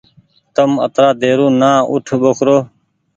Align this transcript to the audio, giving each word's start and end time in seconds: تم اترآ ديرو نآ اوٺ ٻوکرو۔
تم 0.55 0.71
اترآ 0.85 1.09
ديرو 1.21 1.47
نآ 1.59 1.71
اوٺ 1.89 2.05
ٻوکرو۔ 2.21 2.57